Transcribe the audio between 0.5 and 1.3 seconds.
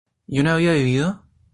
había bebido?